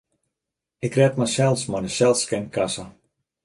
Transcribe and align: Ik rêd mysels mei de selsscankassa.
Ik 0.85 0.93
rêd 0.99 1.13
mysels 1.19 1.61
mei 1.69 1.81
de 1.85 1.91
selsscankassa. 1.97 2.85